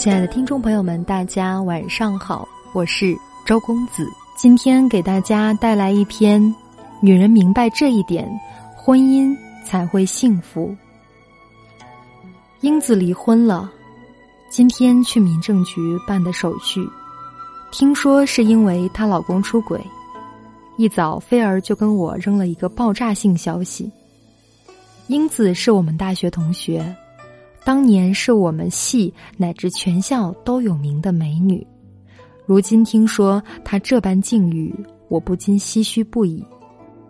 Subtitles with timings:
[0.00, 4.08] 亲爱的听众朋友们，大家晚上好，我是周公子。
[4.34, 6.42] 今天给大家带来一篇
[7.02, 8.26] 《女人明白这一点，
[8.74, 10.74] 婚姻才会幸福》。
[12.62, 13.70] 英子离婚了，
[14.48, 16.80] 今天去民政局办的手续，
[17.70, 19.78] 听说是因为她老公出轨。
[20.78, 23.92] 一早，菲儿就跟我扔了一个爆炸性消息：
[25.08, 26.96] 英子是我们大学同学。
[27.64, 31.66] 当年是我们系乃至全校都有名的美女，
[32.46, 34.74] 如今听说她这般境遇，
[35.08, 36.44] 我不禁唏嘘不已。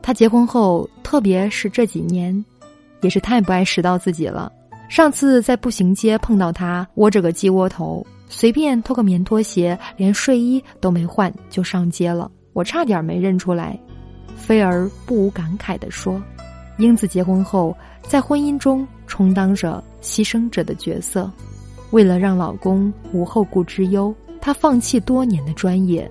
[0.02, 2.44] 她结婚后，特别是这几年，
[3.00, 4.50] 也是太不爱拾到自己了。
[4.88, 13.78] 上次在步行街碰到她，窝着个鸡窝头，随便脱个棉拖鞋，连睡衣都没换就上街了，我差点没认出来。
[14.34, 16.20] 菲儿不无感慨地说
[16.78, 21.30] ：“英子结婚后，在婚姻中充当着。”牺牲者的角色，
[21.90, 26.10] 为了让老公无后顾之忧，她放弃多年的专业，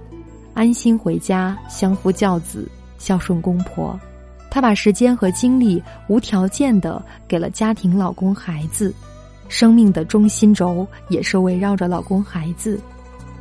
[0.53, 3.99] 安心回家相夫教子，孝顺公婆。
[4.51, 8.93] 她把时间和精力无条件的给了家庭、老公、孩子，
[9.47, 12.79] 生命的中心轴也是围绕着老公、孩子。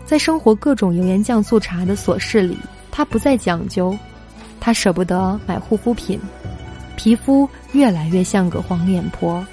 [0.06, 2.56] 在生活各种油盐酱醋茶的琐事里，
[2.90, 3.94] 她不再讲究，
[4.58, 6.18] 她舍不得买护肤品，
[6.96, 9.46] 皮肤越来越像个黄脸婆。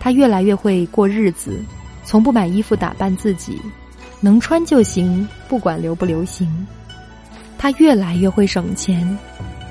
[0.00, 1.60] 她越来越会过日子，
[2.04, 3.60] 从不买衣服打扮自己，
[4.20, 6.66] 能穿就行，不管流不流行。
[7.58, 9.16] 她越来越会省钱，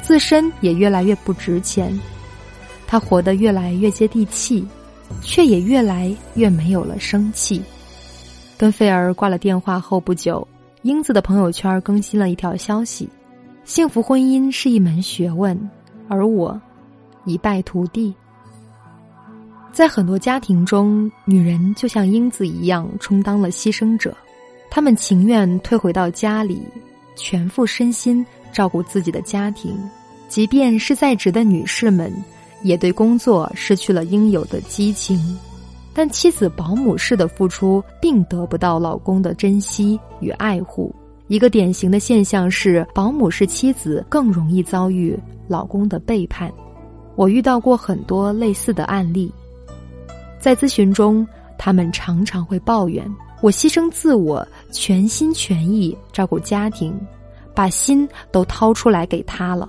[0.03, 1.99] 自身也越来越不值钱。
[2.85, 4.65] 她活得越来越接地气，
[5.21, 7.61] 却也越来越没有了生气。
[8.55, 10.47] 跟菲儿挂了电话后不久，
[10.83, 13.09] 英子的朋友圈更新了一条消息：
[13.65, 15.57] 幸福婚姻是一门学问，
[16.07, 16.59] 而我
[17.25, 18.13] 一败涂地。
[19.71, 24.15] 在很多家庭中，女人就像英子一样充当了牺牲者，
[24.69, 26.61] 她们情愿退回到家里，
[27.15, 29.77] 全副身心照顾自己的家庭，
[30.27, 32.11] 即便是在职的女士们，
[32.61, 35.37] 也对工作失去了应有的激情。
[35.93, 40.93] 但妻子保姆式的付出，并得不到老公的珍惜与爱护。
[41.27, 45.17] 一个典型的现象是，保姆式妻子更容易遭遇
[45.47, 46.51] 老公的背叛。
[47.15, 49.31] 我遇到过很多类似的案例。
[50.39, 51.27] 在咨询中，
[51.57, 53.05] 他们常常会抱怨
[53.41, 56.97] ：“我牺牲自我，全心全意照顾家庭，
[57.53, 59.67] 把心都掏出来给他了，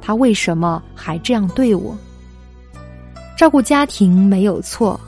[0.00, 1.96] 他为什么还这样对我？”
[3.38, 5.00] 照顾家庭没有错，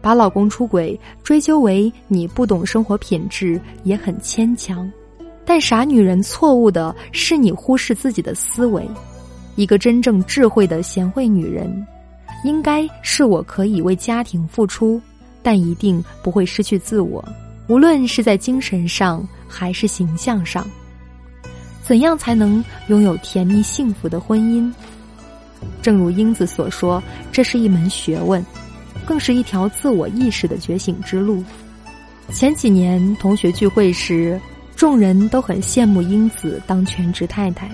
[0.00, 4.90] 把老公出轨追究为你不懂生活品质也很牵强。
[5.44, 8.88] 但傻女人错误的是你忽视自己的思维。
[9.56, 11.86] 一个真正智慧的贤惠女人。
[12.44, 15.00] 应该是我可以为家庭付出，
[15.42, 17.24] 但一定不会失去自我，
[17.66, 20.64] 无论是在精神上还是形象上。
[21.82, 24.72] 怎样才能拥有甜蜜幸福的婚姻？
[25.82, 28.44] 正如英子所说，这是一门学问，
[29.04, 31.42] 更是一条自我意识的觉醒之路。
[32.30, 34.40] 前几年同学聚会时，
[34.76, 37.70] 众人都很羡慕英子当全职太太，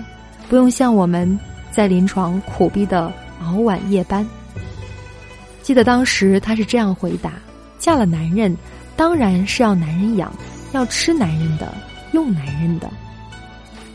[0.49, 1.39] 不用像我们
[1.71, 3.11] 在临床苦逼的
[3.41, 4.25] 熬晚夜班。
[5.71, 7.31] 记得当时她是这样回答
[7.79, 8.53] ：“嫁了男人，
[8.97, 10.29] 当然是要男人养，
[10.73, 11.73] 要吃男人的，
[12.11, 12.91] 用男人的。”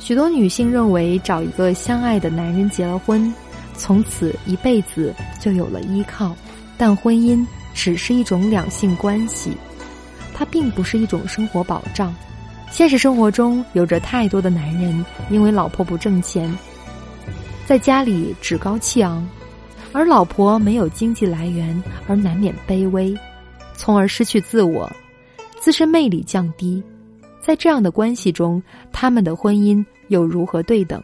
[0.01, 3.31] 许多女性认为找一个相爱的男人结了婚，
[3.77, 6.35] 从此一辈子就有了依靠。
[6.79, 9.55] 但婚姻只是一种两性关系，
[10.33, 12.11] 它并不是一种生活保障。
[12.71, 16.51] 现实生活中有着太多的男人因为老婆不挣钱，
[17.67, 19.29] 在家里趾高气昂。
[19.97, 23.19] 而老婆没有经济来源，而难免卑微，
[23.75, 24.87] 从而失去自我，
[25.59, 26.83] 自身魅力降低。
[27.41, 28.63] 在这样的关系中，
[28.93, 31.03] 他们的婚姻又如何对等？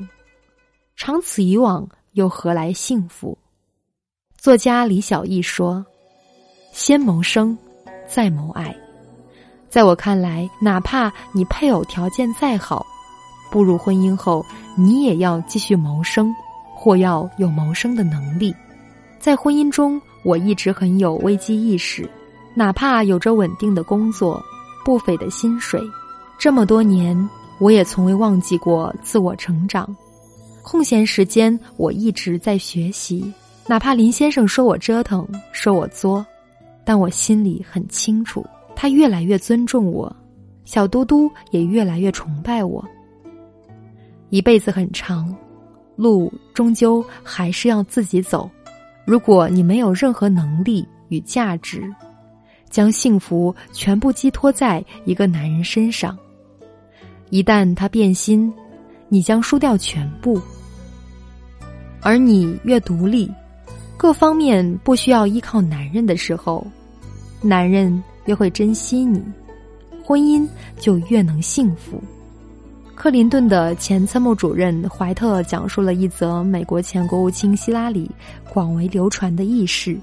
[0.95, 3.39] 长此以往，又何来幸福？
[4.37, 5.83] 作家李小艺说
[6.71, 7.57] ：“先谋生，
[8.07, 8.77] 再谋爱。”
[9.71, 12.85] 在我看来，哪怕你配偶条件再好，
[13.51, 14.45] 步入婚姻后，
[14.77, 16.31] 你也要继续谋生，
[16.77, 18.55] 或要有谋生的能力。
[19.23, 22.11] 在婚姻中，我一直很有危机意识，
[22.55, 24.43] 哪怕有着稳定的工作、
[24.85, 25.81] 不菲的薪水，
[26.37, 27.17] 这么多年，
[27.61, 29.89] 我也从未忘记过自我成长。
[30.61, 33.33] 空闲时间，我一直在学习，
[33.69, 36.27] 哪怕林先生说我折腾、说我作，
[36.85, 38.45] 但我心里很清楚，
[38.75, 40.13] 他越来越尊重我，
[40.65, 42.85] 小嘟嘟也越来越崇拜我。
[44.31, 45.33] 一辈子很长，
[45.95, 48.51] 路终究还是要自己走。
[49.05, 51.83] 如果你没有任何能力与价值，
[52.71, 56.17] 将幸福全部寄托在一个男人身上。
[57.31, 58.53] 一旦他变心，
[59.09, 60.41] 你将输掉全部。
[62.01, 63.31] 而你越独立，
[63.97, 66.67] 各方面不需要依靠男人的时候，
[67.41, 69.23] 男人越会珍惜你，
[70.05, 72.03] 婚姻就越能幸福。
[72.95, 78.09] 克林顿的前参谋主任怀特讲述了一则美国前国务卿希拉里
[78.49, 79.99] 广为流传的轶事。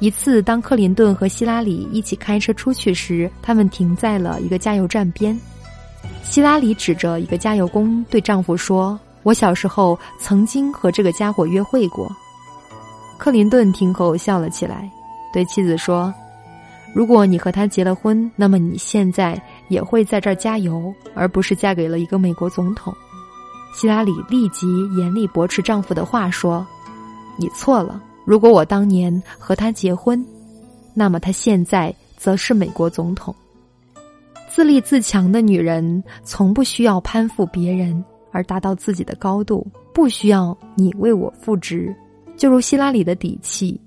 [0.00, 5.38] 一次，当克林顿和希拉里一起开车出去时，他们停在了一个加油站边。
[6.22, 12.10] 希拉里指着一个加油工对丈夫说：“我小时候曾经和这个家伙约会过。”
[13.16, 14.90] 克林顿听后笑了起来，
[15.32, 16.12] 对妻子说
[16.92, 19.40] ：“如果你和他结了婚，那么你现在
[19.74, 22.94] 也会在这儿加油，而不是嫁给了一个美国总统。”
[23.74, 24.66] 希拉里立即
[24.96, 26.64] 严厉驳斥丈夫的话说
[27.36, 30.24] ：“你错了。”如果我当年和他结婚，
[30.94, 33.34] 那么他现在则是美国总统。
[34.48, 41.94] 自立自强的女人从不需要攀附别人而达到自己的高度，不需要你为我赋值。
[42.34, 43.78] 就如希拉里的底气，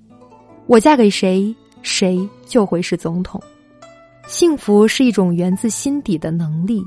[0.66, 1.52] 我嫁给谁，
[1.82, 3.42] 谁就会是总统。
[4.28, 6.84] 幸福是一种源自心底的能力。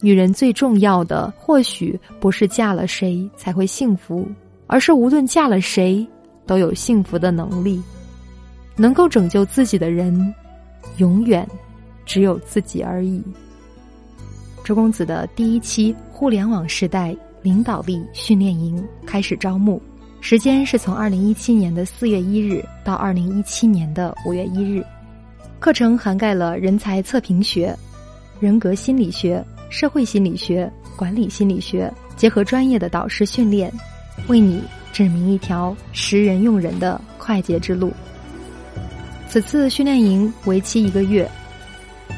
[0.00, 4.28] 女人最重要的，或许不是嫁了谁才会幸福，
[4.66, 6.06] 而是无论嫁了谁。
[6.46, 7.82] 都有幸福的能力，
[8.74, 10.34] 能够拯救自己的人，
[10.96, 11.46] 永远
[12.06, 13.22] 只有自己而已。
[14.64, 19.78] 周公子的第一期互联网时代领导力训练营开始招募，
[20.22, 24.82] 时间是从二零一七年的四月一日到二零一七年的五月一日。
[25.60, 27.76] 课程涵盖了人才测评学、
[28.40, 33.72] 人格心理学、社会心理学、管理心理学，结合专业的导师训练，
[34.28, 34.62] 为你。
[34.90, 37.92] 指明一条识人用人的快捷之路。
[39.28, 41.30] 此次训练营为期一个月，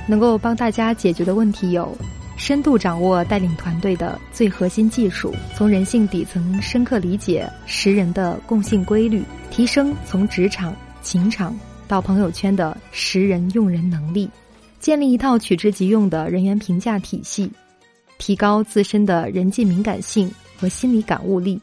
[0.06, 1.94] 能够帮大家解决的问题有：
[2.38, 11.54] 深度掌握带领团队的最核心技术，从人性底层深刻理解识人的共性规律，提升从职场、情场
[11.90, 14.30] 到朋友圈的识人用人能力，
[14.78, 17.50] 建立一套取之即用的人员评价体系，
[18.16, 21.60] 提高自身的人际敏感性和心理感悟力。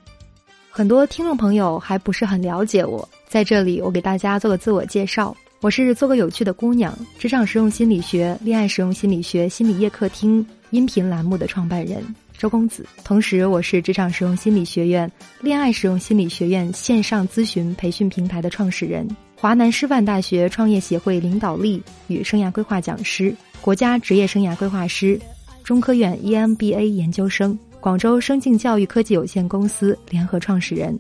[0.70, 5.34] 很多听众朋友还不是很了解我，在这里我给大家做个自我介绍。
[5.62, 12.04] 我是做个有趣的姑娘，职场实用心理学、恋爱实用心理学心理夜客厅音频栏目的创办人
[12.38, 15.10] 周公子，同时我是职场实用心理学院、
[15.40, 19.08] 恋爱实用心理学院线上咨询培训平台的创始人，
[19.40, 25.20] 华南师范大学创业协会领导力与生涯规划讲师，国家职业生涯规划师，
[25.64, 27.58] 中科院 EMBA 研究生。
[27.80, 31.00] 广州生境教育科技有限公司联合创始人。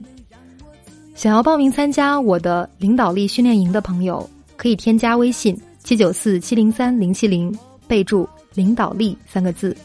[1.15, 7.51] 想要报名参加我的领导力训练营的朋友，可以添加微信七九四七零三零七零，
[7.87, 9.75] 备注“领导力”三个字。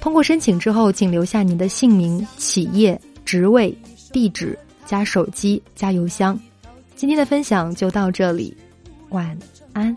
[0.00, 3.72] 通过申请之后，请留下您的姓名、企业、职位、
[4.12, 6.38] 地址加手机加邮箱。
[7.02, 8.56] 今天的分享就到这里，
[9.08, 9.36] 晚
[9.72, 9.96] 安。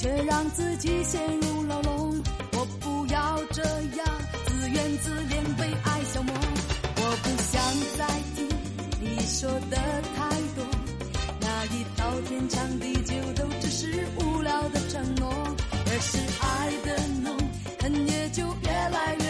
[0.00, 2.22] 却让自己陷入牢笼。
[2.52, 4.06] 我不要这样
[4.46, 6.34] 自怨自怜被爱消磨。
[6.96, 7.60] 我不想
[7.98, 8.48] 再听
[8.98, 9.76] 你说的
[10.16, 10.64] 太多。
[11.38, 15.30] 那一套天长地久都只是无聊的承诺
[15.86, 17.36] 而是爱的浓
[17.82, 19.29] 恨也就越来越